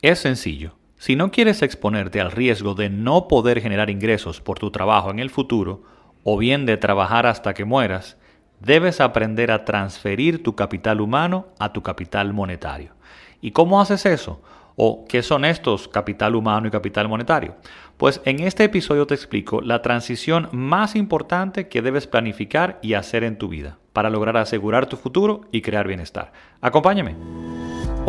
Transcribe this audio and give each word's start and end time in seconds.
Es 0.00 0.20
sencillo. 0.20 0.76
Si 0.96 1.16
no 1.16 1.32
quieres 1.32 1.62
exponerte 1.62 2.20
al 2.20 2.30
riesgo 2.30 2.74
de 2.74 2.88
no 2.88 3.26
poder 3.26 3.60
generar 3.60 3.90
ingresos 3.90 4.40
por 4.40 4.58
tu 4.58 4.70
trabajo 4.70 5.10
en 5.10 5.18
el 5.18 5.30
futuro, 5.30 5.82
o 6.22 6.38
bien 6.38 6.66
de 6.66 6.76
trabajar 6.76 7.26
hasta 7.26 7.52
que 7.52 7.64
mueras, 7.64 8.16
debes 8.60 9.00
aprender 9.00 9.50
a 9.50 9.64
transferir 9.64 10.42
tu 10.42 10.54
capital 10.54 11.00
humano 11.00 11.48
a 11.58 11.72
tu 11.72 11.82
capital 11.82 12.32
monetario. 12.32 12.94
¿Y 13.40 13.50
cómo 13.50 13.80
haces 13.80 14.06
eso? 14.06 14.40
¿O 14.76 15.04
qué 15.08 15.22
son 15.22 15.44
estos 15.44 15.88
capital 15.88 16.36
humano 16.36 16.68
y 16.68 16.70
capital 16.70 17.08
monetario? 17.08 17.56
Pues 17.96 18.20
en 18.24 18.40
este 18.40 18.64
episodio 18.64 19.06
te 19.06 19.14
explico 19.14 19.60
la 19.60 19.82
transición 19.82 20.48
más 20.52 20.94
importante 20.94 21.66
que 21.66 21.82
debes 21.82 22.06
planificar 22.06 22.78
y 22.82 22.94
hacer 22.94 23.24
en 23.24 23.36
tu 23.36 23.48
vida 23.48 23.78
para 23.92 24.10
lograr 24.10 24.36
asegurar 24.36 24.86
tu 24.86 24.96
futuro 24.96 25.40
y 25.50 25.62
crear 25.62 25.88
bienestar. 25.88 26.32
Acompáñame. 26.60 27.57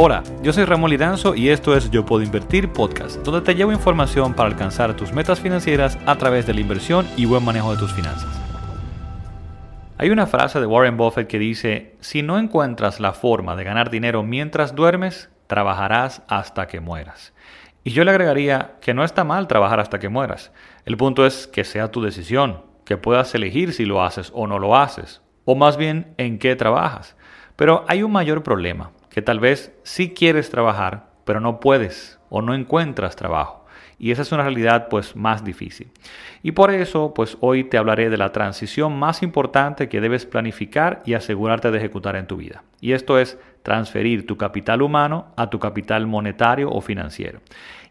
Hola, 0.02 0.23
yo 0.41 0.54
soy 0.54 0.63
Ramón 0.63 0.91
Lidanzo 0.91 1.36
y 1.36 1.50
esto 1.50 1.75
es 1.75 1.91
Yo 1.91 2.05
Puedo 2.05 2.23
Invertir 2.23 2.71
Podcast, 2.71 3.18
donde 3.18 3.42
te 3.42 3.54
llevo 3.54 3.74
información 3.74 4.33
para 4.33 4.47
alcanzar 4.47 4.96
tus 4.96 5.11
metas 5.11 5.41
financieras 5.41 6.00
a 6.05 6.15
través 6.15 6.47
de 6.47 6.54
la 6.54 6.61
inversión 6.61 7.05
y 7.18 7.25
buen 7.25 7.43
manejo 7.43 7.74
de 7.74 7.79
tus 7.79 7.91
finanzas. 7.91 8.29
Hay 9.97 10.10
una 10.10 10.25
frase 10.25 10.61
de 10.61 10.65
Warren 10.65 10.96
Buffett 10.96 11.27
que 11.27 11.38
dice, 11.38 11.97
si 12.00 12.21
no 12.21 12.39
encuentras 12.39 13.01
la 13.01 13.11
forma 13.11 13.57
de 13.57 13.65
ganar 13.65 13.89
dinero 13.89 14.24
mientras 14.24 14.74
duermes, 14.74 15.29
trabajarás 15.47 16.21
hasta 16.29 16.68
que 16.68 16.79
mueras. 16.79 17.33
Y 17.83 17.91
yo 17.91 18.05
le 18.05 18.11
agregaría 18.11 18.75
que 18.79 18.93
no 18.93 19.04
está 19.04 19.25
mal 19.25 19.50
trabajar 19.50 19.82
hasta 19.82 20.00
que 20.00 20.07
mueras. 20.07 20.54
El 20.86 20.96
punto 20.96 21.25
es 21.25 21.46
que 21.46 21.66
sea 21.66 21.91
tu 21.91 22.02
decisión, 22.02 22.61
que 22.86 22.96
puedas 22.96 23.36
elegir 23.36 23.74
si 23.74 23.83
lo 23.83 24.02
haces 24.02 24.32
o 24.33 24.47
no 24.47 24.60
lo 24.60 24.77
haces, 24.77 25.21
o 25.43 25.55
más 25.55 25.75
bien 25.75 26.13
en 26.16 26.39
qué 26.39 26.55
trabajas. 26.55 27.18
Pero 27.57 27.83
hay 27.89 28.02
un 28.02 28.13
mayor 28.13 28.43
problema, 28.43 28.91
que 29.19 29.23
tal 29.23 29.41
vez 29.41 29.78
sí 29.83 30.14
quieres 30.14 30.50
trabajar, 30.50 31.07
pero 31.25 31.41
no 31.41 31.60
puedes 31.60 32.22
o 32.30 32.41
no 32.41 32.53
encuentras 32.53 33.17
trabajo. 33.17 33.66
Y 33.97 34.11
esa 34.11 34.22
es 34.22 34.31
una 34.31 34.44
realidad 34.44 34.88
pues 34.88 35.14
más 35.14 35.44
difícil. 35.44 35.91
Y 36.41 36.53
por 36.53 36.71
eso 36.71 37.13
pues 37.13 37.35
hoy 37.41 37.66
te 37.66 37.77
hablaré 37.77 38.09
de 38.09 38.16
la 38.16 38.31
transición 38.31 38.97
más 38.97 39.21
importante 39.21 39.89
que 39.89 39.99
debes 39.99 40.25
planificar 40.25 41.02
y 41.03 41.16
asegurarte 41.16 41.69
de 41.69 41.79
ejecutar 41.79 42.16
en 42.16 42.27
tu 42.27 42.38
vida. 42.38 42.63
Y 42.79 42.94
esto 42.94 43.19
es 43.19 43.38
transferir 43.61 44.25
tu 44.25 44.38
capital 44.38 44.81
humano 44.81 45.33
a 45.35 45.49
tu 45.49 45.59
capital 45.59 46.07
monetario 46.07 46.72
o 46.72 46.79
financiero. 46.79 47.41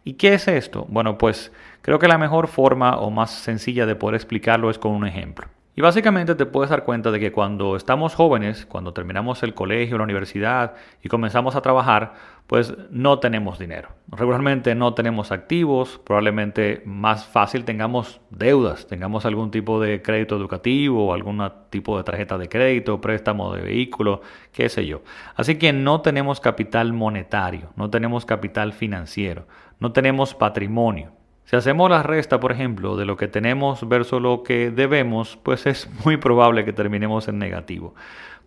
¿Y 0.05 0.15
qué 0.15 0.33
es 0.33 0.49
esto? 0.49 0.87
Bueno, 0.89 1.19
pues 1.19 1.53
creo 1.83 1.99
que 1.99 2.09
la 2.09 2.17
mejor 2.17 2.49
forma 2.49 2.97
o 2.97 3.11
más 3.11 3.33
sencilla 3.33 3.85
de 3.85 3.97
poder 3.97 4.15
explicarlo 4.15 4.71
es 4.71 4.79
con 4.79 4.93
un 4.93 5.07
ejemplo. 5.07 5.47
Y 5.79 5.81
básicamente 5.81 6.35
te 6.35 6.45
puedes 6.45 6.71
dar 6.71 6.83
cuenta 6.83 7.13
de 7.13 7.21
que 7.21 7.31
cuando 7.31 7.77
estamos 7.77 8.17
jóvenes, 8.17 8.67
cuando 8.67 8.93
terminamos 8.93 9.45
el 9.45 9.55
colegio, 9.55 9.97
la 9.97 10.03
universidad 10.03 10.75
y 11.05 11.09
comenzamos 11.09 11.55
a 11.55 11.61
trabajar, 11.61 12.15
pues 12.49 12.75
no 12.91 13.21
tenemos 13.21 13.61
dinero. 13.61 13.91
Regularmente 14.11 14.75
no 14.75 14.95
tenemos 14.95 15.31
activos, 15.31 16.01
probablemente 16.05 16.83
más 16.85 17.27
fácil 17.27 17.65
tengamos 17.65 18.21
deudas, 18.31 18.89
tengamos 18.89 19.25
algún 19.25 19.53
tipo 19.53 19.81
de 19.81 20.03
crédito 20.03 20.35
educativo, 20.35 21.15
algún 21.15 21.49
tipo 21.71 21.97
de 21.97 22.03
tarjeta 22.03 22.39
de 22.39 22.49
crédito, 22.49 23.01
préstamo 23.01 23.55
de 23.55 23.63
vehículo, 23.63 24.23
qué 24.51 24.69
sé 24.69 24.85
yo. 24.85 25.03
Así 25.37 25.59
que 25.59 25.73
no 25.73 26.01
tenemos 26.01 26.41
capital 26.41 26.93
monetario, 26.93 27.71
no 27.77 27.89
tenemos 27.89 28.25
capital 28.25 28.73
financiero, 28.73 29.47
no 29.79 29.93
tenemos 29.93 30.35
patrimonio. 30.35 31.18
Si 31.49 31.57
hacemos 31.57 31.89
la 31.89 32.03
resta, 32.03 32.41
por 32.41 32.53
ejemplo, 32.53 32.95
de 32.99 33.07
lo 33.07 33.17
que 33.17 33.27
tenemos 33.27 33.89
versus 33.89 34.21
lo 34.21 34.43
que 34.43 34.71
debemos, 34.71 35.39
pues 35.43 35.65
es 35.65 35.89
muy 36.05 36.19
probable 36.19 36.67
que 36.67 36.75
terminemos 36.75 37.27
en 37.27 37.39
negativo. 37.39 37.95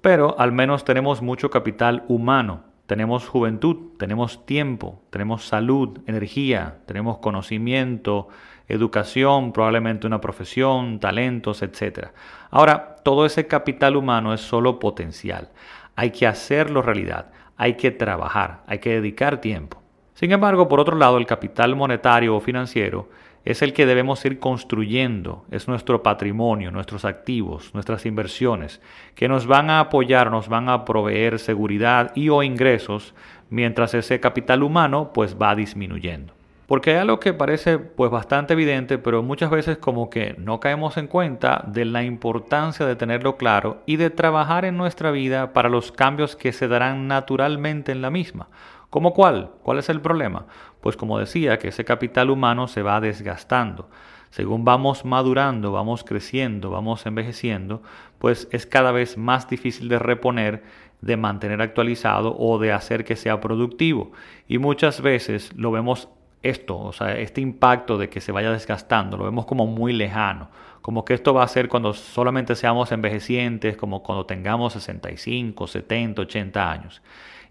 Pero 0.01 0.39
al 0.39 0.51
menos 0.51 0.85
tenemos 0.85 1.23
mucho 1.23 1.49
capital 1.49 2.03
humano. 2.09 2.61
Tenemos 2.85 3.27
juventud, 3.27 3.97
tenemos 3.97 4.45
tiempo, 4.45 5.01
tenemos 5.09 5.47
salud, 5.47 5.97
energía, 6.05 6.77
tenemos 6.85 7.17
conocimiento, 7.17 8.27
educación, 8.67 9.51
probablemente 9.51 10.05
una 10.05 10.21
profesión, 10.21 10.99
talentos, 10.99 11.63
etc. 11.63 12.09
Ahora, 12.51 12.97
todo 13.03 13.25
ese 13.25 13.47
capital 13.47 13.95
humano 13.95 14.31
es 14.31 14.41
solo 14.41 14.77
potencial. 14.77 15.49
Hay 15.95 16.11
que 16.11 16.27
hacerlo 16.27 16.83
realidad, 16.83 17.31
hay 17.57 17.77
que 17.77 17.89
trabajar, 17.89 18.61
hay 18.67 18.77
que 18.77 18.91
dedicar 18.91 19.41
tiempo. 19.41 19.80
Sin 20.13 20.31
embargo, 20.31 20.67
por 20.67 20.79
otro 20.79 20.97
lado, 20.97 21.17
el 21.17 21.25
capital 21.25 21.75
monetario 21.75 22.35
o 22.35 22.41
financiero 22.41 23.09
es 23.43 23.61
el 23.61 23.73
que 23.73 23.85
debemos 23.85 24.23
ir 24.25 24.39
construyendo, 24.39 25.45
es 25.49 25.67
nuestro 25.67 26.03
patrimonio, 26.03 26.71
nuestros 26.71 27.05
activos, 27.05 27.73
nuestras 27.73 28.05
inversiones, 28.05 28.81
que 29.15 29.27
nos 29.27 29.47
van 29.47 29.69
a 29.69 29.79
apoyar, 29.79 30.29
nos 30.29 30.47
van 30.47 30.69
a 30.69 30.85
proveer 30.85 31.39
seguridad 31.39 32.11
y 32.15 32.29
o 32.29 32.43
ingresos, 32.43 33.15
mientras 33.49 33.93
ese 33.95 34.19
capital 34.19 34.61
humano 34.61 35.11
pues 35.13 35.35
va 35.41 35.55
disminuyendo. 35.55 36.33
Porque 36.67 36.91
hay 36.91 36.97
algo 36.97 37.19
que 37.19 37.33
parece 37.33 37.79
pues 37.79 38.09
bastante 38.11 38.53
evidente, 38.53 38.97
pero 38.97 39.23
muchas 39.23 39.49
veces 39.49 39.77
como 39.77 40.09
que 40.09 40.35
no 40.37 40.61
caemos 40.61 40.95
en 40.95 41.07
cuenta 41.07 41.65
de 41.67 41.83
la 41.83 42.03
importancia 42.03 42.85
de 42.85 42.95
tenerlo 42.95 43.35
claro 43.35 43.81
y 43.85 43.97
de 43.97 44.09
trabajar 44.09 44.63
en 44.63 44.77
nuestra 44.77 45.11
vida 45.11 45.51
para 45.51 45.67
los 45.67 45.91
cambios 45.91 46.37
que 46.37 46.53
se 46.53 46.69
darán 46.69 47.09
naturalmente 47.09 47.91
en 47.91 48.01
la 48.01 48.09
misma. 48.09 48.47
¿Cómo 48.91 49.13
cuál? 49.13 49.51
¿Cuál 49.63 49.79
es 49.79 49.87
el 49.87 50.01
problema? 50.01 50.47
Pues 50.81 50.97
como 50.97 51.17
decía, 51.17 51.57
que 51.59 51.69
ese 51.69 51.85
capital 51.85 52.29
humano 52.29 52.67
se 52.67 52.81
va 52.81 52.99
desgastando. 52.99 53.89
Según 54.31 54.65
vamos 54.65 55.05
madurando, 55.05 55.71
vamos 55.71 56.03
creciendo, 56.03 56.71
vamos 56.71 57.05
envejeciendo, 57.05 57.81
pues 58.19 58.49
es 58.51 58.65
cada 58.65 58.91
vez 58.91 59.17
más 59.17 59.47
difícil 59.47 59.87
de 59.87 59.97
reponer, 59.97 60.63
de 60.99 61.15
mantener 61.15 61.61
actualizado 61.61 62.35
o 62.37 62.59
de 62.59 62.73
hacer 62.73 63.05
que 63.05 63.15
sea 63.15 63.39
productivo. 63.39 64.11
Y 64.49 64.57
muchas 64.57 64.99
veces 64.99 65.55
lo 65.55 65.71
vemos 65.71 66.09
esto, 66.43 66.77
o 66.77 66.91
sea, 66.91 67.17
este 67.17 67.39
impacto 67.39 67.97
de 67.97 68.09
que 68.09 68.19
se 68.19 68.33
vaya 68.33 68.51
desgastando, 68.51 69.15
lo 69.15 69.23
vemos 69.23 69.45
como 69.45 69.67
muy 69.67 69.93
lejano, 69.93 70.49
como 70.81 71.05
que 71.05 71.13
esto 71.13 71.33
va 71.33 71.43
a 71.43 71.47
ser 71.47 71.69
cuando 71.69 71.93
solamente 71.93 72.55
seamos 72.55 72.91
envejecientes, 72.91 73.77
como 73.77 74.03
cuando 74.03 74.25
tengamos 74.25 74.73
65, 74.73 75.67
70, 75.67 76.23
80 76.23 76.71
años. 76.71 77.01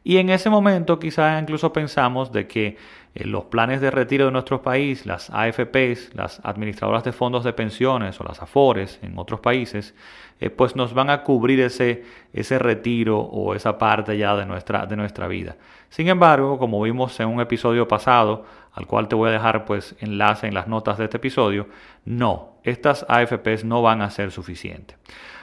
Y 0.02 0.16
en 0.16 0.30
ese 0.30 0.48
momento 0.48 0.98
quizás 0.98 1.40
incluso 1.40 1.72
pensamos 1.72 2.32
de 2.32 2.46
que 2.46 2.76
eh, 3.14 3.24
los 3.24 3.44
planes 3.44 3.80
de 3.80 3.90
retiro 3.90 4.26
de 4.26 4.32
nuestro 4.32 4.62
país, 4.62 5.04
las 5.04 5.30
AFPs, 5.30 6.14
las 6.14 6.40
administradoras 6.44 7.04
de 7.04 7.12
fondos 7.12 7.44
de 7.44 7.52
pensiones 7.52 8.20
o 8.20 8.24
las 8.24 8.40
AFORES 8.40 8.98
en 9.02 9.18
otros 9.18 9.40
países, 9.40 9.94
eh, 10.40 10.48
pues 10.48 10.74
nos 10.74 10.94
van 10.94 11.10
a 11.10 11.22
cubrir 11.22 11.60
ese, 11.60 12.04
ese 12.32 12.58
retiro 12.58 13.18
o 13.18 13.54
esa 13.54 13.76
parte 13.76 14.16
ya 14.16 14.34
de 14.36 14.46
nuestra, 14.46 14.86
de 14.86 14.96
nuestra 14.96 15.28
vida. 15.28 15.56
Sin 15.90 16.08
embargo, 16.08 16.58
como 16.58 16.80
vimos 16.80 17.18
en 17.20 17.28
un 17.28 17.40
episodio 17.40 17.86
pasado, 17.86 18.46
al 18.72 18.86
cual 18.86 19.08
te 19.08 19.16
voy 19.16 19.28
a 19.28 19.32
dejar 19.32 19.64
pues 19.64 19.96
enlace 20.00 20.46
en 20.46 20.54
las 20.54 20.68
notas 20.68 20.96
de 20.96 21.04
este 21.04 21.18
episodio, 21.18 21.66
no, 22.04 22.54
estas 22.62 23.04
AFPs 23.08 23.64
no 23.64 23.82
van 23.82 24.00
a 24.00 24.10
ser 24.10 24.30
suficientes. 24.30 24.96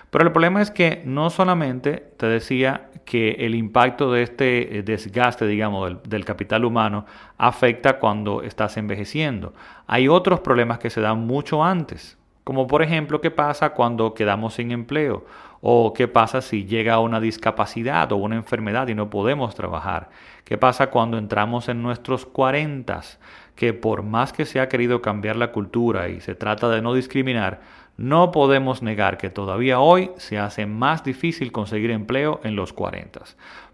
Pero 0.09 0.23
el 0.23 0.31
problema 0.31 0.61
es 0.61 0.71
que 0.71 1.01
no 1.05 1.29
solamente 1.29 2.13
te 2.17 2.27
decía 2.27 2.89
que 3.07 3.31
el 3.39 3.55
impacto 3.55 4.11
de 4.11 4.21
este 4.21 4.79
eh, 4.79 4.83
desgaste, 4.83 5.47
digamos, 5.47 6.03
del, 6.03 6.25
capital 6.25 6.65
humano 6.65 7.05
afecta 7.37 7.99
cuando 7.99 8.41
estás 8.43 8.75
envejeciendo. 8.75 9.53
Hay 9.87 10.09
otros 10.09 10.41
problemas 10.41 10.77
que 10.79 10.89
se 10.89 10.99
dan 10.99 11.19
mucho 11.19 11.63
antes, 11.63 12.17
como 12.43 12.67
por 12.67 12.83
ejemplo 12.83 13.21
qué 13.21 13.31
pasa 13.31 13.69
cuando 13.69 14.13
quedamos 14.13 14.55
sin 14.55 14.71
empleo 14.71 15.25
o 15.61 15.93
qué 15.93 16.09
pasa 16.09 16.41
si 16.41 16.65
llega 16.65 16.99
una 16.99 17.21
discapacidad 17.21 18.11
o 18.11 18.17
una 18.17 18.35
enfermedad 18.35 18.89
y 18.89 18.93
no 18.93 19.09
podemos 19.09 19.55
trabajar. 19.55 20.09
¿Qué 20.43 20.57
pasa 20.57 20.87
cuando 20.89 21.17
entramos 21.17 21.69
en 21.69 21.81
nuestros 21.81 22.25
cuarentas? 22.25 23.21
Que 23.55 23.71
por 23.71 24.03
más 24.03 24.33
que 24.33 24.45
se 24.45 24.59
ha 24.59 24.67
querido 24.67 25.01
cambiar 25.01 25.37
la 25.37 25.53
cultura 25.53 26.09
y 26.09 26.19
se 26.19 26.35
trata 26.35 26.67
de 26.67 26.81
no 26.81 26.93
discriminar, 26.93 27.61
no 27.97 28.31
podemos 28.31 28.81
negar 28.81 29.17
que 29.17 29.29
todavía 29.29 29.79
hoy 29.79 30.11
se 30.17 30.37
hace 30.37 30.65
más 30.65 31.03
difícil 31.03 31.51
conseguir 31.51 31.91
empleo 31.91 32.39
en 32.43 32.55
los 32.55 32.71
40. 32.73 33.21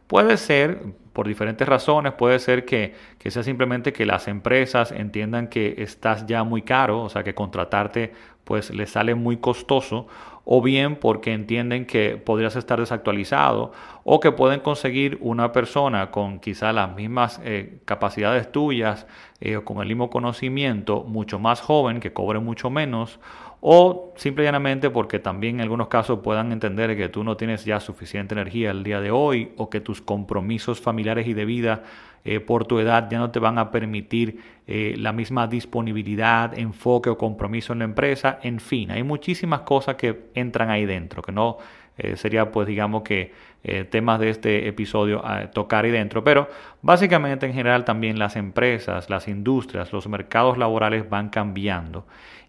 Puede 0.07 0.37
ser, 0.37 0.81
por 1.11 1.27
diferentes 1.27 1.67
razones, 1.67 2.13
puede 2.13 2.39
ser 2.39 2.65
que, 2.65 2.93
que, 3.17 3.31
sea 3.31 3.43
simplemente 3.43 3.93
que 3.93 4.05
las 4.05 4.27
empresas 4.27 4.91
entiendan 4.91 5.47
que 5.47 5.75
estás 5.79 6.25
ya 6.25 6.43
muy 6.43 6.61
caro, 6.61 7.01
o 7.01 7.09
sea 7.09 7.23
que 7.23 7.33
contratarte 7.33 8.13
pues 8.43 8.69
les 8.71 8.91
sale 8.91 9.15
muy 9.15 9.37
costoso, 9.37 10.07
o 10.45 10.61
bien 10.61 10.97
porque 10.97 11.31
entienden 11.31 11.85
que 11.85 12.17
podrías 12.17 12.55
estar 12.55 12.79
desactualizado, 12.79 13.71
o 14.03 14.19
que 14.19 14.31
pueden 14.31 14.59
conseguir 14.59 15.17
una 15.21 15.53
persona 15.53 16.11
con 16.11 16.39
quizá 16.39 16.73
las 16.73 16.93
mismas 16.93 17.39
eh, 17.43 17.79
capacidades 17.85 18.51
tuyas, 18.51 19.07
eh, 19.39 19.57
o 19.57 19.65
con 19.65 19.81
el 19.81 19.87
mismo 19.87 20.09
conocimiento, 20.09 21.03
mucho 21.03 21.39
más 21.39 21.61
joven, 21.61 22.01
que 22.01 22.11
cobre 22.11 22.39
mucho 22.39 22.69
menos, 22.69 23.19
o 23.65 24.11
simple 24.17 24.43
y 24.43 24.47
llanamente 24.47 24.89
porque 24.89 25.19
también 25.19 25.55
en 25.55 25.61
algunos 25.61 25.87
casos 25.87 26.19
puedan 26.19 26.51
entender 26.51 26.97
que 26.97 27.07
tú 27.07 27.23
no 27.23 27.37
tienes 27.37 27.63
ya 27.63 27.79
suficiente 27.79 28.35
energía 28.35 28.71
el 28.71 28.83
día 28.83 28.99
de 28.99 29.09
hoy 29.09 29.53
o 29.55 29.69
que 29.69 29.79
tus 29.79 30.01
compromisos 30.01 30.81
familiares 30.81 31.27
y 31.27 31.33
de 31.33 31.45
vida 31.45 31.83
eh, 32.25 32.41
por 32.41 32.65
tu 32.65 32.79
edad 32.79 33.09
ya 33.09 33.19
no 33.19 33.31
te 33.31 33.39
van 33.39 33.57
a 33.57 33.71
permitir 33.71 34.37
eh, 34.67 34.95
la 34.97 35.13
misma 35.13 35.47
disponibilidad, 35.47 36.59
enfoque 36.59 37.09
o 37.09 37.17
compromiso 37.17 37.71
en 37.71 37.79
la 37.79 37.85
empresa. 37.85 38.37
En 38.43 38.59
fin, 38.59 38.91
hay 38.91 39.03
muchísimas 39.03 39.61
cosas 39.61 39.95
que 39.95 40.25
entran 40.33 40.69
ahí 40.69 40.85
dentro, 40.85 41.21
que 41.21 41.31
no 41.31 41.57
eh, 41.97 42.17
sería 42.17 42.51
pues 42.51 42.67
digamos 42.67 43.03
que 43.03 43.53
temas 43.91 44.19
de 44.19 44.29
este 44.29 44.67
episodio 44.67 45.23
tocar 45.53 45.85
ahí 45.85 45.91
dentro, 45.91 46.21
pero 46.21 46.49
básicamente 46.81 47.45
en 47.45 47.53
general 47.53 47.85
también 47.85 48.19
las 48.19 48.35
empresas, 48.35 49.09
las 49.09 49.29
industrias, 49.29 49.93
los 49.93 50.05
mercados 50.09 50.57
laborales 50.57 51.09
van 51.09 51.29
cambiando 51.29 52.05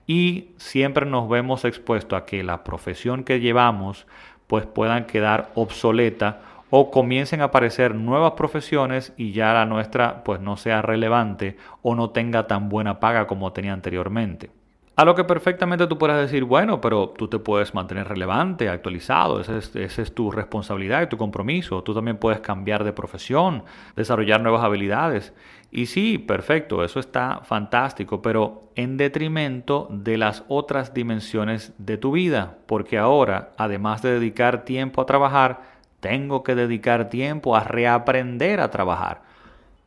y 0.07 0.51
siempre 0.57 1.07
nos 1.07 1.29
vemos 1.29 1.65
expuestos 1.65 2.21
a 2.21 2.25
que 2.25 2.43
la 2.43 2.65
profesión 2.65 3.25
que 3.25 3.41
llevamos 3.41 4.07
pues 4.47 4.67
puedan 4.67 5.07
quedar 5.07 5.51
obsoleta 5.55 6.41
o 6.71 6.91
comiencen 6.91 7.41
a 7.41 7.45
aparecer 7.45 7.95
nuevas 7.95 8.33
profesiones 8.33 9.13
y 9.17 9.33
ya 9.33 9.53
la 9.53 9.65
nuestra 9.65 10.25
pues 10.25 10.41
no 10.41 10.57
sea 10.57 10.83
relevante 10.83 11.57
o 11.83 11.95
no 11.95 12.11
tenga 12.11 12.47
tan 12.47 12.69
buena 12.69 13.01
paga 13.01 13.27
como 13.27 13.53
tenía 13.53 13.73
anteriormente. 13.73 14.51
A 14.97 15.05
lo 15.05 15.17
que 15.17 15.25
perfectamente 15.25 15.89
tú 15.89 15.99
puedes 15.99 16.17
decir, 16.17 16.45
bueno, 16.45 16.81
pero 16.81 17.09
tú 17.09 17.27
te 17.27 17.41
puedes 17.41 17.75
mantener 17.75 18.07
relevante, 18.07 18.69
actualizado, 18.69 19.41
esa 19.41 19.59
es, 19.59 20.15
tu 20.15 20.31
responsabilidad 20.31 21.03
y 21.03 21.09
tu 21.09 21.17
compromiso. 21.17 21.83
Tú 21.83 21.95
también 21.95 22.17
puedes 22.17 22.39
cambiar 22.39 22.85
de 22.85 22.93
profesión, 22.93 23.65
desarrollar 23.97 24.41
nuevas 24.41 24.63
habilidades. 24.63 25.33
Y 25.73 25.87
sí, 25.87 26.19
perfecto, 26.19 26.85
eso 26.85 27.01
está 27.01 27.41
fantástico, 27.43 28.23
pero 28.23 28.71
en 28.77 28.97
detrimento 28.97 29.89
de 29.91 30.17
las 30.17 30.45
otras 30.47 30.95
dimensiones 30.95 31.73
de 31.79 31.99
tu 31.99 32.13
vida, 32.13 32.59
porque 32.67 32.97
ahora, 32.97 33.51
además 33.57 34.01
de 34.01 34.13
dedicar 34.13 34.65
tiempo 34.65 35.03
a 35.03 35.07
trabajar, 35.07 35.63
tengo 35.99 36.45
que 36.45 36.55
dedicar 36.55 37.09
tiempo 37.09 37.57
a 37.57 37.65
reaprender 37.65 38.61
a 38.61 38.71
trabajar. 38.71 39.23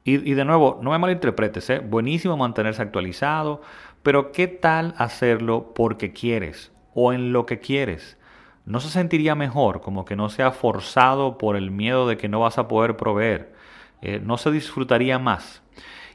Y, 0.09 0.35
de 0.35 0.45
nuevo, 0.45 0.79
no 0.81 0.91
me 0.91 0.99
malinterpretes, 0.99 1.69
¿eh? 1.69 1.79
buenísimo 1.79 2.37
mantenerse 2.37 2.81
actualizado, 2.81 3.61
pero 4.07 4.31
¿qué 4.31 4.47
tal 4.47 4.93
hacerlo 4.97 5.73
porque 5.75 6.13
quieres 6.13 6.71
o 6.93 7.11
en 7.11 7.33
lo 7.33 7.45
que 7.45 7.59
quieres? 7.59 8.17
¿No 8.65 8.79
se 8.79 8.87
sentiría 8.87 9.35
mejor 9.35 9.81
como 9.81 10.05
que 10.05 10.15
no 10.15 10.29
sea 10.29 10.51
forzado 10.51 11.37
por 11.37 11.57
el 11.57 11.71
miedo 11.71 12.07
de 12.07 12.15
que 12.15 12.29
no 12.29 12.39
vas 12.39 12.57
a 12.57 12.69
poder 12.69 12.95
proveer? 12.95 13.53
Eh, 14.01 14.21
¿No 14.23 14.37
se 14.37 14.49
disfrutaría 14.49 15.19
más? 15.19 15.61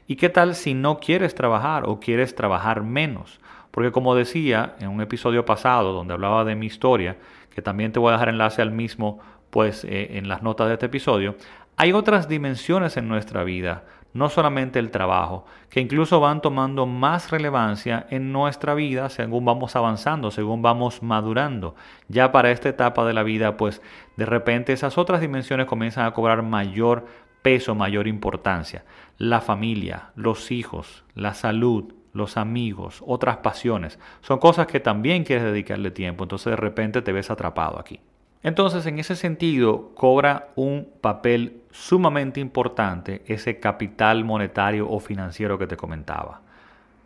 ¿Y 0.07 0.15
qué 0.15 0.29
tal 0.29 0.55
si 0.55 0.73
no 0.73 0.99
quieres 0.99 1.35
trabajar 1.35 1.83
o 1.85 1.99
quieres 1.99 2.33
trabajar 2.33 2.81
menos? 2.81 3.39
Porque 3.69 3.91
como 3.91 4.15
decía 4.15 4.73
en 4.79 4.87
un 4.87 5.01
episodio 5.01 5.45
pasado 5.45 5.93
donde 5.93 6.15
hablaba 6.15 6.45
de 6.45 6.55
mi 6.55 6.65
historia, 6.65 7.17
que 7.53 7.61
también 7.61 7.91
te 7.91 7.99
voy 7.99 8.09
a 8.09 8.13
dejar 8.13 8.29
enlace 8.29 8.63
al 8.63 8.71
mismo 8.71 9.19
pues 9.51 9.83
eh, 9.83 10.17
en 10.17 10.27
las 10.27 10.41
notas 10.41 10.65
de 10.67 10.73
este 10.73 10.87
episodio, 10.87 11.35
hay 11.77 11.93
otras 11.93 12.27
dimensiones 12.27 12.97
en 12.97 13.07
nuestra 13.07 13.43
vida, 13.43 13.83
no 14.13 14.29
solamente 14.29 14.79
el 14.79 14.91
trabajo, 14.91 15.45
que 15.69 15.81
incluso 15.81 16.19
van 16.19 16.41
tomando 16.41 16.85
más 16.85 17.31
relevancia 17.31 18.05
en 18.09 18.31
nuestra 18.31 18.75
vida 18.75 19.09
según 19.09 19.43
vamos 19.45 19.75
avanzando, 19.75 20.29
según 20.29 20.61
vamos 20.61 21.01
madurando. 21.01 21.75
Ya 22.07 22.31
para 22.31 22.51
esta 22.51 22.69
etapa 22.69 23.05
de 23.05 23.13
la 23.13 23.23
vida, 23.23 23.57
pues 23.57 23.81
de 24.15 24.25
repente 24.25 24.71
esas 24.71 24.97
otras 24.97 25.19
dimensiones 25.19 25.65
comienzan 25.65 26.05
a 26.05 26.13
cobrar 26.13 26.43
mayor 26.43 27.07
peso, 27.41 27.75
mayor 27.75 28.07
importancia. 28.07 28.85
La 29.17 29.41
familia, 29.41 30.11
los 30.15 30.51
hijos, 30.51 31.03
la 31.15 31.33
salud, 31.33 31.93
los 32.13 32.37
amigos, 32.37 33.03
otras 33.05 33.37
pasiones, 33.37 33.97
son 34.21 34.37
cosas 34.37 34.67
que 34.67 34.79
también 34.79 35.23
quieres 35.23 35.43
dedicarle 35.43 35.89
tiempo, 35.89 36.23
entonces 36.23 36.51
de 36.51 36.57
repente 36.57 37.01
te 37.01 37.11
ves 37.11 37.31
atrapado 37.31 37.79
aquí. 37.79 37.99
Entonces, 38.43 38.85
en 38.85 38.99
ese 38.99 39.15
sentido, 39.15 39.91
cobra 39.95 40.49
un 40.55 40.89
papel 40.99 41.61
sumamente 41.71 42.41
importante 42.41 43.23
ese 43.25 43.59
capital 43.59 44.25
monetario 44.25 44.89
o 44.89 44.99
financiero 44.99 45.57
que 45.57 45.65
te 45.65 45.77
comentaba. 45.77 46.41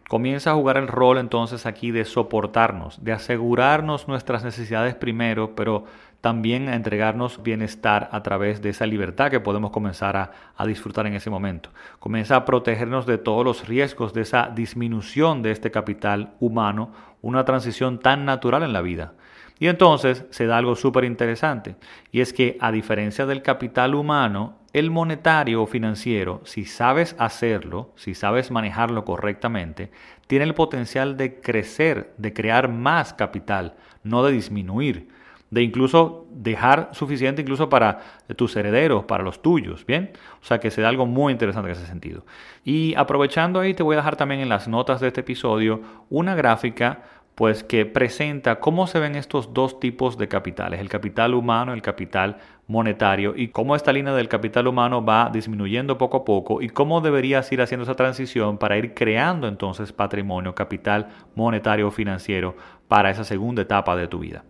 Comienza 0.10 0.52
a 0.52 0.56
jugar 0.56 0.78
el 0.78 0.88
rol 0.88 1.18
entonces 1.18 1.66
aquí 1.66 1.92
de 1.92 2.06
soportarnos, 2.06 3.04
de 3.04 3.12
asegurarnos 3.12 4.08
nuestras 4.08 4.44
necesidades 4.44 4.96
primero, 4.96 5.54
pero 5.54 5.84
también 6.22 6.70
a 6.70 6.76
entregarnos 6.76 7.44
bienestar 7.44 8.10
a 8.12 8.24
través 8.24 8.62
de 8.62 8.70
esa 8.70 8.86
libertad 8.86 9.30
que 9.30 9.40
podemos 9.40 9.72
comenzar 9.72 10.18
a, 10.18 10.32
a, 10.56 10.66
disfrutar 10.66 11.06
en 11.08 11.14
ese 11.14 11.30
momento. 11.30 11.70
Comienza 12.00 12.38
a 12.38 12.46
protegernos 12.46 13.06
de 13.06 13.18
todos 13.18 13.46
los 13.46 13.68
riesgos 13.68 14.14
de 14.14 14.22
esa 14.22 14.50
disminución 14.56 15.44
de 15.44 15.52
este 15.52 15.72
capital 15.72 16.34
humano, 16.40 16.92
una 17.22 17.46
transición 17.46 18.00
tan 18.00 18.26
natural 18.26 18.64
en 18.64 18.74
la 18.74 18.82
vida. 18.82 19.14
Y 19.60 19.68
entonces 19.68 20.26
se 20.30 20.46
da 20.46 20.58
algo 20.58 20.76
súper 20.76 21.04
interesante, 21.04 21.76
y 22.12 22.22
es 22.22 22.34
que 22.34 22.58
a 22.60 22.72
diferencia 22.72 23.26
del 23.26 23.42
capital 23.42 23.96
humano, 23.96 24.58
el 24.74 24.92
monetario 24.92 25.64
o 25.64 25.68
financiero, 25.68 26.42
si 26.44 26.66
sabes 26.66 27.16
hacerlo, 27.18 27.94
si 27.96 28.14
sabes 28.14 28.52
manejarlo 28.52 29.04
correctamente, 29.06 29.90
tiene 30.28 30.46
el 30.46 30.54
potencial 30.54 31.18
de 31.18 31.40
crecer, 31.40 32.14
de 32.18 32.34
crear 32.34 32.70
más 32.70 33.14
capital, 33.14 33.76
no 34.04 34.24
de 34.24 34.34
disminuir, 34.34 35.10
de 35.50 35.64
incluso 35.64 36.28
dejar 36.32 36.90
suficiente 36.92 37.42
incluso 37.42 37.70
para 37.70 38.00
tus 38.36 38.56
herederos, 38.56 39.06
para 39.06 39.24
los 39.24 39.42
tuyos, 39.42 39.86
¿bien? 39.86 40.12
O 40.42 40.46
sea 40.46 40.60
que 40.60 40.72
se 40.72 40.82
da 40.82 40.90
algo 40.90 41.06
muy 41.06 41.32
interesante 41.32 41.70
en 41.70 41.78
ese 41.78 41.88
sentido. 41.88 42.26
Y 42.66 42.94
aprovechando 42.96 43.62
ahí, 43.62 43.74
te 43.74 43.84
voy 43.84 43.94
a 43.94 43.98
dejar 43.98 44.18
también 44.18 44.42
en 44.42 44.50
las 44.50 44.68
notas 44.68 45.00
de 45.00 45.08
este 45.08 45.22
episodio 45.22 45.82
una 46.10 46.36
gráfica 46.36 47.04
pues 47.38 47.64
que 47.64 47.86
presenta 47.86 48.60
cómo 48.60 48.88
se 48.88 49.00
ven 49.00 49.16
estos 49.16 49.54
dos 49.54 49.80
tipos 49.80 50.18
de 50.18 50.28
capitales, 50.28 50.80
el 50.80 50.90
capital 50.90 51.36
humano, 51.36 51.74
el 51.74 51.84
capital 51.84 52.40
monetario, 52.66 53.36
y 53.36 53.50
cómo 53.50 53.76
esta 53.76 53.94
línea 53.94 54.16
del 54.16 54.28
capital 54.28 54.66
humano 54.66 55.06
va 55.06 55.30
disminuyendo 55.32 56.00
poco 56.00 56.18
a 56.18 56.26
poco 56.26 56.64
y 56.64 56.70
cómo 56.70 57.00
deberías 57.00 57.52
ir 57.52 57.62
haciendo 57.62 57.84
esa 57.84 57.94
transición 57.94 58.58
para 58.58 58.80
ir 58.80 58.96
creando 58.96 59.48
entonces 59.48 59.94
patrimonio, 59.94 60.56
capital 60.56 61.10
monetario 61.36 61.90
o 61.90 61.92
financiero 61.92 62.56
para 62.88 63.12
esa 63.12 63.24
segunda 63.24 63.62
etapa 63.62 63.96
de 63.96 64.08
tu 64.08 64.18
vida. 64.18 64.44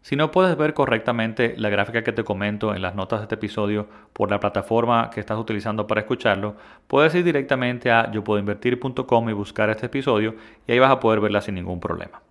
Si 0.00 0.16
no 0.16 0.32
puedes 0.32 0.56
ver 0.56 0.74
correctamente 0.74 1.54
la 1.56 1.68
gráfica 1.68 2.02
que 2.02 2.12
te 2.12 2.24
comento 2.24 2.74
en 2.74 2.82
las 2.82 2.96
notas 2.96 3.20
de 3.20 3.26
este 3.26 3.36
episodio 3.36 3.86
por 4.12 4.28
la 4.28 4.40
plataforma 4.40 5.08
que 5.10 5.20
estás 5.20 5.38
utilizando 5.38 5.86
para 5.86 6.00
escucharlo, 6.00 6.56
puedes 6.88 7.14
ir 7.14 7.22
directamente 7.22 7.92
a 7.92 8.10
yo 8.10 8.24
puedo 8.24 8.40
y 8.40 9.32
buscar 9.32 9.70
este 9.70 9.86
episodio 9.86 10.34
y 10.66 10.72
ahí 10.72 10.80
vas 10.80 10.90
a 10.90 10.98
poder 10.98 11.20
verla 11.20 11.40
sin 11.40 11.54
ningún 11.54 11.78
problema. 11.78 12.23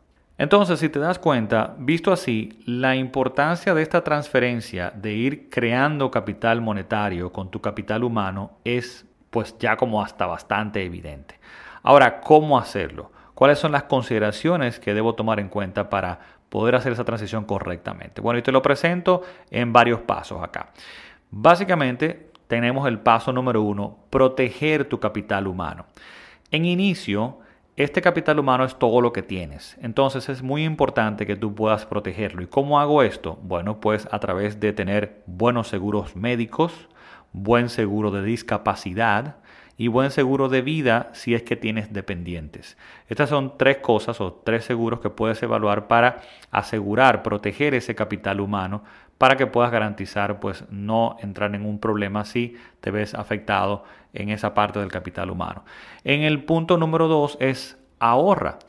Entonces, 0.43 0.81
si 0.81 0.89
te 0.89 0.99
das 0.99 1.19
cuenta, 1.19 1.73
visto 1.77 2.11
así, 2.11 2.59
la 2.65 2.97
importancia 2.97 3.73
de 3.73 3.81
esta 3.81 4.03
transferencia 4.03 4.91
de 4.91 5.13
ir 5.13 5.49
creando 5.49 6.11
capital 6.11 6.59
monetario 6.59 7.31
con 7.31 7.49
tu 7.49 7.61
capital 7.61 8.03
humano 8.03 8.57
es 8.65 9.05
pues 9.29 9.55
ya 9.57 9.77
como 9.77 10.03
hasta 10.03 10.25
bastante 10.25 10.83
evidente. 10.83 11.39
Ahora, 11.81 12.19
¿cómo 12.19 12.57
hacerlo? 12.59 13.09
¿Cuáles 13.33 13.57
son 13.57 13.71
las 13.71 13.83
consideraciones 13.83 14.81
que 14.81 14.93
debo 14.93 15.15
tomar 15.15 15.39
en 15.39 15.47
cuenta 15.47 15.89
para 15.89 16.19
poder 16.49 16.75
hacer 16.75 16.91
esa 16.91 17.05
transición 17.05 17.45
correctamente. 17.45 18.19
Bueno, 18.19 18.37
y 18.37 18.41
te 18.41 18.51
lo 18.51 18.61
presento 18.61 19.21
en 19.49 19.71
varios 19.71 20.01
pasos 20.01 20.43
acá. 20.43 20.73
Básicamente 21.31 22.31
tenemos 22.47 22.85
el 22.89 22.99
paso 22.99 23.31
número 23.31 23.61
uno, 23.61 23.97
proteger 24.09 24.89
tu 24.89 24.99
capital 24.99 25.47
humano. 25.47 25.85
En 26.51 26.65
inicio, 26.65 27.39
este 27.75 28.01
capital 28.01 28.39
humano 28.39 28.65
es 28.65 28.77
todo 28.77 29.01
lo 29.01 29.13
que 29.13 29.23
tienes. 29.23 29.77
Entonces 29.81 30.29
es 30.29 30.43
muy 30.43 30.63
importante 30.63 31.25
que 31.25 31.35
tú 31.35 31.55
puedas 31.55 31.85
protegerlo. 31.85 32.43
¿Y 32.43 32.47
cómo 32.47 32.79
hago 32.79 33.01
esto? 33.01 33.39
Bueno, 33.41 33.79
pues 33.79 34.07
a 34.11 34.19
través 34.19 34.59
de 34.59 34.73
tener 34.73 35.23
buenos 35.25 35.69
seguros 35.69 36.15
médicos, 36.15 36.87
buen 37.31 37.69
seguro 37.69 38.11
de 38.11 38.23
discapacidad, 38.23 39.37
y 39.77 39.87
buen 39.87 40.11
seguro 40.11 40.49
de 40.49 40.61
vida 40.61 41.09
si 41.13 41.33
es 41.33 41.43
que 41.43 41.55
tienes 41.55 41.91
dependientes. 41.91 42.77
Estas 43.07 43.29
son 43.29 43.57
tres 43.57 43.77
cosas 43.77 44.21
o 44.21 44.33
tres 44.33 44.65
seguros 44.65 44.99
que 44.99 45.09
puedes 45.09 45.41
evaluar 45.41 45.87
para 45.87 46.21
asegurar, 46.51 47.23
proteger 47.23 47.73
ese 47.73 47.95
capital 47.95 48.39
humano 48.39 48.83
para 49.23 49.37
que 49.37 49.47
puedas 49.47 49.71
garantizar 49.71 50.41
pues 50.41 50.65
no 50.69 51.15
entrar 51.21 51.55
en 51.55 51.65
un 51.65 51.79
problema 51.79 52.25
si 52.25 52.57
te 52.81 52.91
ves 52.91 53.15
afectado 53.15 53.85
en 54.11 54.27
esa 54.27 54.53
parte 54.53 54.79
del 54.79 54.91
capital 54.91 55.29
humano. 55.29 55.63
En 56.03 56.23
el 56.23 56.43
punto 56.43 56.77
número 56.77 57.07
dos 57.07 57.37
es 57.39 57.77
ahorra. 57.99 58.59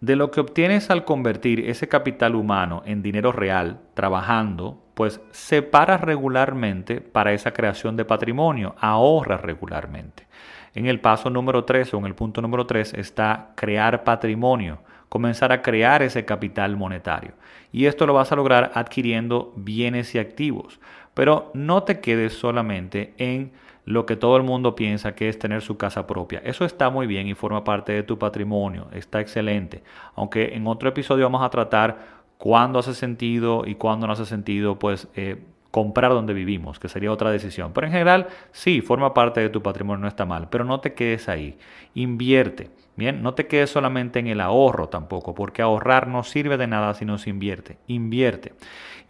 De 0.00 0.16
lo 0.16 0.32
que 0.32 0.40
obtienes 0.40 0.90
al 0.90 1.04
convertir 1.04 1.60
ese 1.60 1.86
capital 1.86 2.34
humano 2.34 2.82
en 2.86 3.02
dinero 3.02 3.30
real, 3.30 3.78
trabajando, 3.94 4.82
pues 4.94 5.20
separa 5.30 5.96
regularmente 5.96 7.00
para 7.00 7.32
esa 7.32 7.52
creación 7.52 7.94
de 7.96 8.04
patrimonio, 8.04 8.74
ahorra 8.80 9.36
regularmente. 9.36 10.26
En 10.74 10.86
el 10.86 10.98
paso 10.98 11.30
número 11.30 11.64
3 11.64 11.94
o 11.94 11.98
en 11.98 12.06
el 12.06 12.16
punto 12.16 12.42
número 12.42 12.66
3 12.66 12.94
está 12.94 13.52
crear 13.54 14.02
patrimonio, 14.02 14.80
comenzar 15.10 15.52
a 15.52 15.60
crear 15.60 16.02
ese 16.02 16.24
capital 16.24 16.76
monetario. 16.76 17.32
Y 17.72 17.84
esto 17.84 18.06
lo 18.06 18.14
vas 18.14 18.32
a 18.32 18.36
lograr 18.36 18.70
adquiriendo 18.74 19.52
bienes 19.56 20.14
y 20.14 20.18
activos. 20.18 20.80
Pero 21.12 21.50
no 21.52 21.82
te 21.82 22.00
quedes 22.00 22.32
solamente 22.32 23.12
en 23.18 23.52
lo 23.84 24.06
que 24.06 24.14
todo 24.14 24.36
el 24.36 24.44
mundo 24.44 24.76
piensa 24.76 25.14
que 25.16 25.28
es 25.28 25.38
tener 25.38 25.62
su 25.62 25.76
casa 25.76 26.06
propia. 26.06 26.40
Eso 26.44 26.64
está 26.64 26.90
muy 26.90 27.08
bien 27.08 27.26
y 27.26 27.34
forma 27.34 27.64
parte 27.64 27.92
de 27.92 28.04
tu 28.04 28.18
patrimonio, 28.18 28.86
está 28.92 29.20
excelente. 29.20 29.82
Aunque 30.14 30.54
en 30.54 30.66
otro 30.68 30.88
episodio 30.88 31.24
vamos 31.24 31.42
a 31.42 31.50
tratar 31.50 32.20
cuándo 32.38 32.78
hace 32.78 32.94
sentido 32.94 33.64
y 33.66 33.74
cuándo 33.74 34.06
no 34.06 34.12
hace 34.12 34.26
sentido, 34.26 34.78
pues 34.78 35.08
eh, 35.16 35.42
comprar 35.72 36.12
donde 36.12 36.34
vivimos, 36.34 36.78
que 36.78 36.88
sería 36.88 37.10
otra 37.10 37.32
decisión. 37.32 37.72
Pero 37.72 37.88
en 37.88 37.92
general, 37.92 38.28
sí, 38.52 38.80
forma 38.80 39.12
parte 39.12 39.40
de 39.40 39.48
tu 39.48 39.60
patrimonio, 39.60 40.02
no 40.02 40.08
está 40.08 40.24
mal, 40.24 40.48
pero 40.50 40.64
no 40.64 40.78
te 40.78 40.94
quedes 40.94 41.28
ahí. 41.28 41.58
Invierte. 41.94 42.70
Bien, 43.00 43.22
no 43.22 43.32
te 43.32 43.46
quedes 43.46 43.70
solamente 43.70 44.18
en 44.18 44.26
el 44.26 44.42
ahorro 44.42 44.90
tampoco, 44.90 45.34
porque 45.34 45.62
ahorrar 45.62 46.06
no 46.06 46.22
sirve 46.22 46.58
de 46.58 46.66
nada 46.66 46.92
si 46.92 47.06
no 47.06 47.16
se 47.16 47.30
invierte. 47.30 47.78
Invierte. 47.86 48.52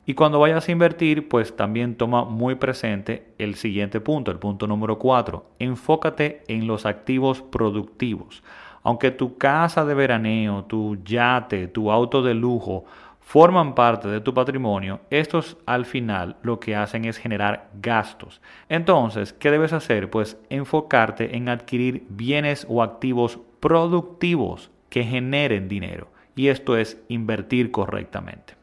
Y 0.06 0.14
cuando 0.14 0.38
vayas 0.38 0.68
a 0.68 0.70
invertir, 0.70 1.28
pues 1.28 1.56
también 1.56 1.96
toma 1.96 2.24
muy 2.24 2.54
presente 2.54 3.34
el 3.38 3.56
siguiente 3.56 4.00
punto, 4.00 4.30
el 4.30 4.38
punto 4.38 4.68
número 4.68 5.00
4. 5.00 5.44
Enfócate 5.58 6.44
en 6.46 6.68
los 6.68 6.86
activos 6.86 7.42
productivos. 7.42 8.44
Aunque 8.84 9.10
tu 9.10 9.38
casa 9.38 9.84
de 9.84 9.94
veraneo, 9.94 10.66
tu 10.66 11.02
yate, 11.02 11.66
tu 11.66 11.90
auto 11.90 12.22
de 12.22 12.34
lujo 12.34 12.84
forman 13.18 13.74
parte 13.74 14.06
de 14.06 14.20
tu 14.20 14.32
patrimonio, 14.32 15.00
estos 15.10 15.56
al 15.66 15.84
final 15.84 16.36
lo 16.42 16.60
que 16.60 16.76
hacen 16.76 17.04
es 17.06 17.16
generar 17.16 17.70
gastos. 17.74 18.40
Entonces, 18.68 19.32
¿qué 19.32 19.50
debes 19.50 19.72
hacer? 19.72 20.10
Pues 20.10 20.36
enfocarte 20.48 21.36
en 21.36 21.48
adquirir 21.48 22.06
bienes 22.08 22.66
o 22.68 22.84
activos 22.84 23.40
productivos 23.60 24.70
que 24.88 25.04
generen 25.04 25.68
dinero. 25.68 26.08
Y 26.34 26.48
esto 26.48 26.76
es 26.76 27.02
invertir 27.08 27.70
correctamente. 27.70 28.54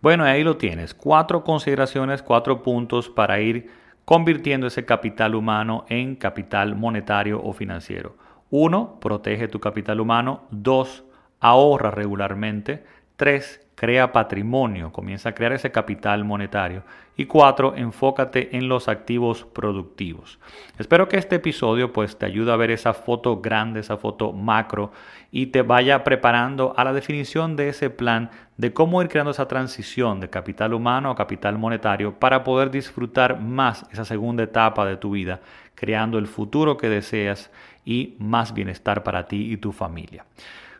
Bueno, 0.00 0.24
ahí 0.24 0.44
lo 0.44 0.56
tienes. 0.56 0.94
Cuatro 0.94 1.44
consideraciones, 1.44 2.22
cuatro 2.22 2.62
puntos 2.62 3.08
para 3.08 3.40
ir 3.40 3.70
convirtiendo 4.04 4.66
ese 4.66 4.84
capital 4.84 5.34
humano 5.34 5.84
en 5.88 6.16
capital 6.16 6.76
monetario 6.76 7.42
o 7.42 7.52
financiero. 7.52 8.16
Uno, 8.50 9.00
protege 9.00 9.48
tu 9.48 9.60
capital 9.60 10.00
humano. 10.00 10.42
Dos, 10.50 11.04
ahorra 11.40 11.90
regularmente. 11.90 12.84
Tres, 13.16 13.63
crea 13.74 14.12
patrimonio, 14.12 14.92
comienza 14.92 15.30
a 15.30 15.34
crear 15.34 15.52
ese 15.52 15.70
capital 15.70 16.24
monetario. 16.24 16.82
Y 17.16 17.26
cuatro, 17.26 17.74
enfócate 17.76 18.56
en 18.56 18.68
los 18.68 18.88
activos 18.88 19.44
productivos. 19.44 20.38
Espero 20.78 21.08
que 21.08 21.16
este 21.16 21.36
episodio 21.36 21.92
pues 21.92 22.18
te 22.18 22.26
ayude 22.26 22.52
a 22.52 22.56
ver 22.56 22.72
esa 22.72 22.92
foto 22.92 23.40
grande, 23.40 23.80
esa 23.80 23.96
foto 23.96 24.32
macro 24.32 24.90
y 25.30 25.46
te 25.46 25.62
vaya 25.62 26.02
preparando 26.02 26.74
a 26.76 26.84
la 26.84 26.92
definición 26.92 27.54
de 27.54 27.68
ese 27.68 27.90
plan 27.90 28.30
de 28.56 28.72
cómo 28.72 29.00
ir 29.02 29.08
creando 29.08 29.30
esa 29.30 29.48
transición 29.48 30.20
de 30.20 30.30
capital 30.30 30.74
humano 30.74 31.10
a 31.10 31.16
capital 31.16 31.58
monetario 31.58 32.18
para 32.18 32.42
poder 32.42 32.70
disfrutar 32.70 33.40
más 33.40 33.86
esa 33.92 34.04
segunda 34.04 34.42
etapa 34.42 34.84
de 34.84 34.96
tu 34.96 35.12
vida, 35.12 35.40
creando 35.74 36.18
el 36.18 36.26
futuro 36.26 36.76
que 36.76 36.88
deseas 36.88 37.50
y 37.84 38.16
más 38.18 38.54
bienestar 38.54 39.02
para 39.02 39.26
ti 39.26 39.52
y 39.52 39.56
tu 39.56 39.72
familia. 39.72 40.24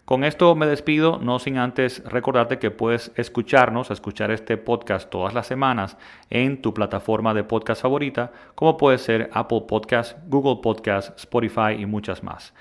Con 0.04 0.22
esto 0.22 0.54
me 0.54 0.66
despido, 0.66 1.18
no 1.18 1.38
sin 1.38 1.56
antes 1.56 2.04
recordarte 2.04 2.58
que 2.58 2.70
puedes 2.70 3.10
escucharnos, 3.16 3.90
escuchar 3.90 4.30
este 4.30 4.58
podcast 4.58 5.08
todas 5.08 5.32
las 5.32 5.46
semanas 5.46 5.96
en 6.28 6.60
tu 6.60 6.74
plataforma 6.74 7.32
de 7.32 7.42
podcast 7.42 7.80
favorita, 7.80 8.30
como 8.54 8.76
puede 8.76 8.98
ser 8.98 9.30
Apple 9.32 9.62
Podcast, 9.66 10.18
Google 10.26 10.60
Podcast, 10.62 11.18
Spotify 11.18 11.76
y 11.78 11.86
muchas 11.86 12.22
más. 12.22 12.52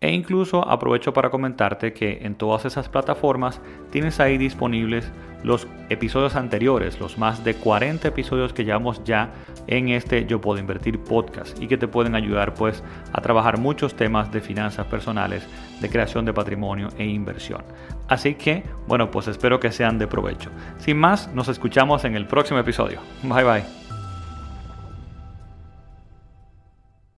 E 0.00 0.12
incluso 0.12 0.66
aprovecho 0.68 1.12
para 1.12 1.30
comentarte 1.30 1.92
que 1.92 2.18
en 2.22 2.34
todas 2.34 2.64
esas 2.64 2.88
plataformas 2.88 3.60
tienes 3.90 4.20
ahí 4.20 4.36
disponibles 4.36 5.10
los 5.44 5.68
episodios 5.90 6.36
anteriores, 6.36 6.98
los 6.98 7.18
más 7.18 7.44
de 7.44 7.54
40 7.54 8.08
episodios 8.08 8.52
que 8.52 8.64
llevamos 8.64 9.04
ya 9.04 9.30
en 9.66 9.90
este 9.90 10.26
Yo 10.26 10.40
Puedo 10.40 10.58
Invertir 10.58 10.98
podcast 10.98 11.60
y 11.60 11.68
que 11.68 11.76
te 11.76 11.86
pueden 11.86 12.14
ayudar 12.14 12.54
pues 12.54 12.82
a 13.12 13.20
trabajar 13.20 13.58
muchos 13.58 13.94
temas 13.94 14.32
de 14.32 14.40
finanzas 14.40 14.86
personales, 14.86 15.46
de 15.80 15.90
creación 15.90 16.24
de 16.24 16.32
patrimonio 16.32 16.88
e 16.98 17.04
inversión. 17.04 17.62
Así 18.08 18.34
que, 18.34 18.64
bueno, 18.86 19.10
pues 19.10 19.28
espero 19.28 19.60
que 19.60 19.70
sean 19.70 19.98
de 19.98 20.06
provecho. 20.06 20.50
Sin 20.78 20.98
más, 20.98 21.32
nos 21.34 21.48
escuchamos 21.48 22.04
en 22.04 22.16
el 22.16 22.26
próximo 22.26 22.58
episodio. 22.58 23.00
Bye 23.22 23.44
bye. 23.44 23.83